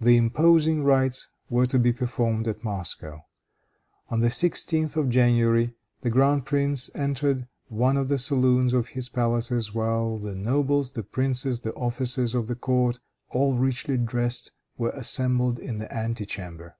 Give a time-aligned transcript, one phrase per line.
[0.00, 3.26] The imposing rites were to be performed at Moscow.
[4.08, 9.10] On the 16th of January, the grand prince entered one of the saloons of his
[9.10, 14.92] palaces while the nobles, the princes, the officers of the court, all richly dressed, were
[14.94, 16.76] assembled in the ante chamber.